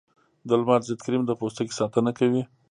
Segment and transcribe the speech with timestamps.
[0.47, 2.41] د لمر ضد کریم د پوستکي ساتنه کوي